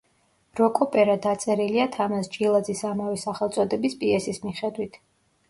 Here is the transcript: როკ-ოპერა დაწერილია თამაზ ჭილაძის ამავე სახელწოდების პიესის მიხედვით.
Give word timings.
როკ-ოპერა 0.59 1.17
დაწერილია 1.25 1.85
თამაზ 1.97 2.31
ჭილაძის 2.37 2.83
ამავე 2.93 3.21
სახელწოდების 3.27 3.99
პიესის 4.01 4.43
მიხედვით. 4.49 5.01